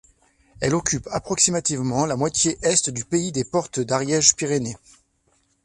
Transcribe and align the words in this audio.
Elle 0.61 0.73
occupe 0.73 1.07
approximativement 1.11 2.07
la 2.07 2.15
moitié 2.15 2.57
est 2.63 2.89
du 2.89 3.05
Pays 3.05 3.31
des 3.31 3.43
Portes 3.45 3.79
d'Ariège-Pyrénées. 3.79 4.77